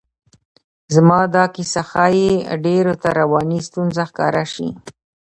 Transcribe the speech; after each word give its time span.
زما 0.95 1.19
دا 1.35 1.43
کیسه 1.55 1.81
ښایي 1.89 2.31
ډېرو 2.65 2.93
ته 3.01 3.09
رواني 3.19 3.59
ستونزه 3.67 4.03
ښکاره 4.09 4.43
شي. 4.53 4.69